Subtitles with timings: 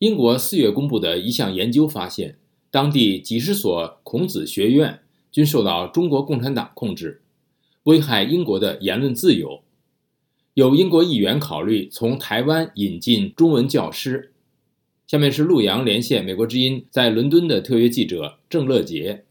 [0.00, 2.38] 英国四月公布的一项研究发现，
[2.70, 7.20] 当地几十所孔子学院均受到中国共产党控制，
[7.82, 9.60] 危害英国的言论自由。
[10.54, 14.32] 有英国议员考虑从台湾引进中文教师。
[15.06, 19.24] 下面是陆洋连线美国之音在伦敦的特约记者郑乐杰。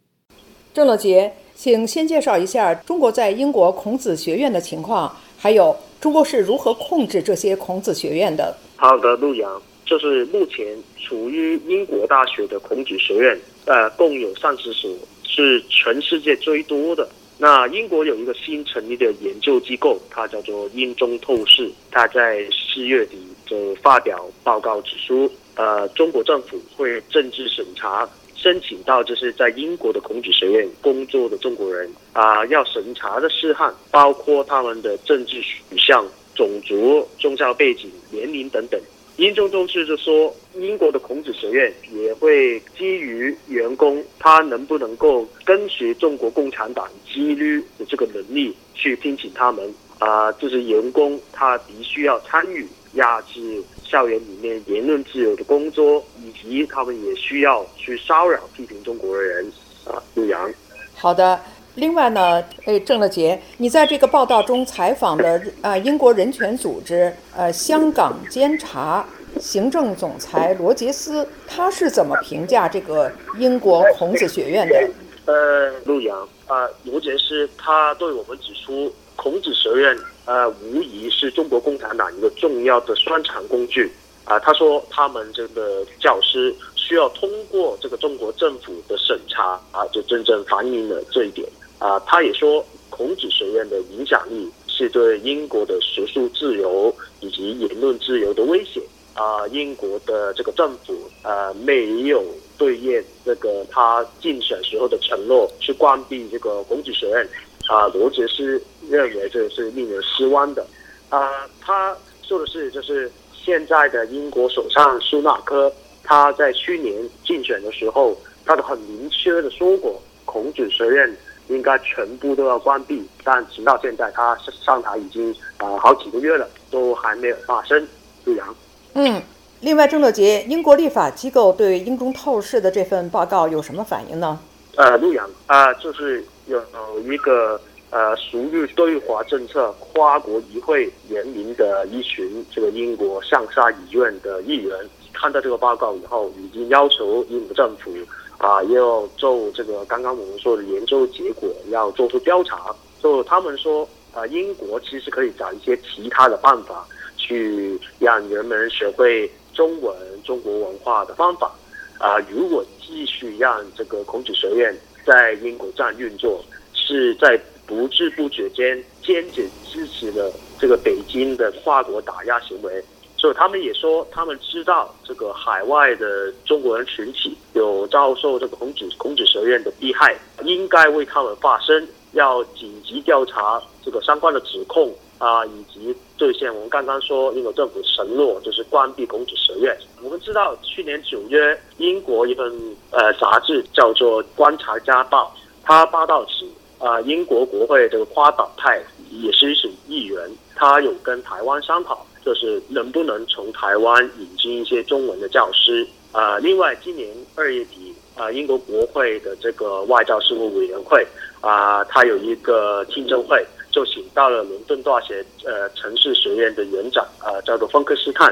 [0.72, 8.56] 郑乐杰，请先介绍一下中国在英国孔子学院的情况，还有中国是如何控制这些孔子学院的。
[8.76, 9.60] 好的，陆洋。
[9.90, 10.68] 就是目前
[11.04, 13.36] 处于英国大学的孔子学院，
[13.66, 14.88] 呃，共有三十所，
[15.24, 17.10] 是全世界最多的。
[17.40, 23.18] 那英国有一个新成立的研究机构，它叫做英中透视，它在四月底
[23.48, 38.80] 就发表报告指出，呃，中国政府会政治审查申请到就是在英国的孔子学院工作的中国人啊，要审查的事项包括他们的政治取向、种族、宗教背景、年龄等等。
[39.20, 59.46] 英中都是就说，英国的孔子学院也会基于员工他能不能够跟随中国共产党纪律的这个能力去聘请他们啊，就是员工他必须要参与压制校园里面言论自由的工作，以及他们也需要去骚扰批评中国的人
[59.84, 60.02] 啊。
[60.16, 60.50] 陆阳，
[60.96, 61.38] 好的。
[61.76, 69.06] 另外呢，哎，郑乐杰，你在这个报道中采访的啊，英国人权组织呃，香港监察
[69.40, 74.90] 行政总裁罗杰斯，他是怎么评价这个英国孔子学院的？
[75.26, 79.96] 呃，陆阳啊，罗杰斯他对我们指出，孔子学院
[80.26, 83.90] 呃，无疑是中国共产党一个重要的宣传工具
[84.26, 84.38] 啊。
[84.40, 91.48] 他说，他们这个教师需要通过这个中国政府的审查啊，就真正反映了这一点。
[91.80, 98.82] 啊，他也说，孔子学院的影响力是对英国的学术自由以及言论自由的威胁。
[99.16, 102.24] 啊，英国的这个政府呃没有
[102.58, 107.28] 兑现这个他竞选时候的承诺，去关闭这个孔子学院。
[107.68, 110.66] 啊，罗杰斯认为这是令人失望的。
[111.10, 115.72] 啊，他说的是，就是现在的英国首相苏纳克，
[116.04, 116.94] 他在去年
[117.26, 121.18] 竞选的时候，他都很明确的说过，孔子学院。
[121.50, 127.88] 应该全部都要关闭，但直到现在，他上台已经啊好几个月了，都还没有发生。
[128.24, 128.56] 陆阳，
[128.94, 129.22] 嗯，
[129.62, 134.40] 另外，郑乐杰，英国立法机构对英中透视的这份报告有什么反应呢？
[134.76, 136.62] 呃，陆阳啊，就是有
[137.04, 137.60] 一个
[137.90, 144.78] 呃属于对华政策跨国议会联名的一群这个英国上下议院的议员，
[145.14, 147.92] 看到这个报告以后，已经要求英国政府。
[148.40, 152.74] 啊，要做这个刚刚我们说的研究结果，要做出调查。
[153.02, 161.54] 就他们说，啊，英国其实可以找一些其他的办法，去让人们学会中文、中国文化的方法。
[161.98, 164.74] 啊，如果继续让这个孔子学院
[165.06, 166.42] 在英国站运作，
[166.74, 172.84] 是在不知不觉间坚决支持了这个北京的跨国打压行为。
[173.20, 189.78] 所以他们也说，他们知道这个海外的中国人群体有遭受这个孔子孔子学院的迫害，应该为他们发声，要紧急调查这个相关的指控啊，以及兑现我们刚刚说英国政府承诺，就是关闭孔子学院。
[190.02, 192.50] 我们知道，去年九月，英国一份
[192.92, 196.48] 呃杂志叫做《观察家报》，他报道指
[196.78, 198.82] 啊，英国国会这个夸党派
[199.12, 200.18] 也是一种议员，
[200.56, 202.06] 他有跟台湾商讨。
[202.30, 206.38] 就是能不能从台湾引进一些中文的教师啊？
[206.38, 211.04] 另外，今年二月底啊，英国国会的这个外交事务委员会
[211.42, 218.32] 啊，它有一个听证会，就请到了伦敦大学呃城市学院的园长啊，叫做芬克斯坦，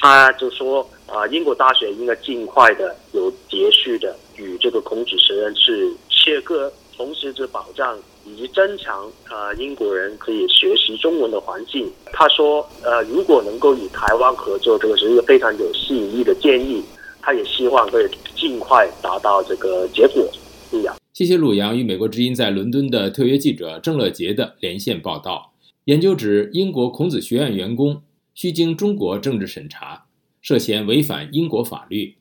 [0.00, 7.98] 他就说啊，英国大学应该尽快的有秩序的与这个孔子学院是切割，同时是保障。
[8.28, 11.88] 以及增强啊英国人可以学习中文的环境。
[12.06, 16.82] 他说，呃，如果能够与台湾合作，这个是一个非常有吸引力的建议。
[17.22, 20.28] 他也希望可以尽快达到这个结果。
[20.72, 25.52] 陆阳，谢谢鲁阳与美国之音在伦敦的特约记者郑乐杰的连线报道。
[25.84, 28.02] 研究指，英国孔子学院员工
[28.34, 30.06] 需经中国政治审查，
[30.42, 32.16] 涉嫌违反英国法律。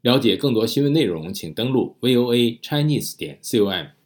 [0.00, 3.99] 了解更多新闻内容，请登录 VOA Chinese 点 com。